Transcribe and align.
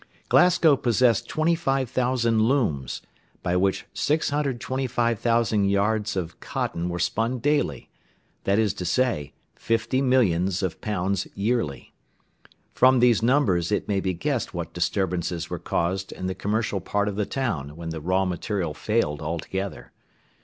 Glasgow 0.29 0.75
possessed 0.77 1.29
25,000 1.29 2.41
looms, 2.41 3.03
by 3.43 3.55
which 3.55 3.85
625,000 3.93 5.65
yards 5.69 6.15
of 6.15 6.39
cotton 6.39 6.89
were 6.89 6.97
spun 6.97 7.37
daily; 7.37 7.91
that 8.45 8.57
is 8.57 8.73
to 8.73 8.83
say, 8.83 9.31
fifty 9.55 10.01
millions 10.01 10.63
of 10.63 10.81
pounds 10.81 11.27
yearly. 11.35 11.93
From 12.73 12.97
these 12.99 13.21
numbers 13.21 13.71
it 13.71 13.87
may 13.87 13.99
be 13.99 14.15
guessed 14.15 14.55
what 14.55 14.73
disturbances 14.73 15.51
were 15.51 15.59
caused 15.59 16.11
in 16.11 16.25
the 16.25 16.33
commercial 16.33 16.79
part 16.81 17.07
of 17.07 17.15
the 17.15 17.27
town 17.27 17.75
when 17.75 17.89
the 17.91 18.01
raw 18.01 18.25
material 18.25 18.73
failed 18.73 19.21
altogether. 19.21 19.91